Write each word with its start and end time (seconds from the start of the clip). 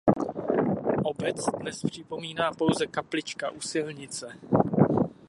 Obec 1.03 1.45
dnes 1.59 1.81
připomíná 1.87 2.51
pouze 2.51 2.87
kaplička 2.87 3.49
u 3.51 3.61
silnice. 3.61 4.33